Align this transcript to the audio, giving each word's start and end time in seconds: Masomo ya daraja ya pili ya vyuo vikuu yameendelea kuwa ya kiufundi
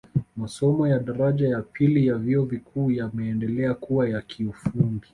Masomo 0.35 0.87
ya 0.87 0.99
daraja 0.99 1.47
ya 1.49 1.61
pili 1.61 2.07
ya 2.07 2.15
vyuo 2.15 2.45
vikuu 2.45 2.91
yameendelea 2.91 3.73
kuwa 3.73 4.09
ya 4.09 4.21
kiufundi 4.21 5.07